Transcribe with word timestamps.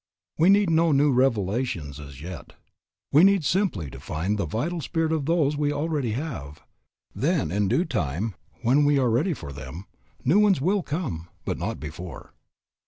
We 0.39 0.49
need 0.49 0.71
no 0.71 0.91
new 0.91 1.11
revelations 1.11 1.99
as 1.99 2.23
yet. 2.23 2.53
We 3.11 3.23
need 3.23 3.45
simply 3.45 3.91
to 3.91 3.99
find 3.99 4.35
the 4.39 4.47
vital 4.47 4.81
spirit 4.81 5.11
of 5.11 5.27
those 5.27 5.55
we 5.55 5.71
already 5.71 6.13
have. 6.13 6.63
Then 7.13 7.51
in 7.51 7.67
due 7.67 7.85
time, 7.85 8.33
when 8.63 8.83
we 8.83 8.97
are 8.97 9.11
ready 9.11 9.35
for 9.35 9.53
them, 9.53 9.85
new 10.25 10.39
ones 10.39 10.59
will 10.59 10.81
come, 10.81 11.27
but 11.45 11.59
not 11.59 11.79
before. 11.79 12.33